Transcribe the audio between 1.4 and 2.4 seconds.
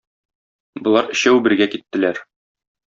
бергә киттеләр.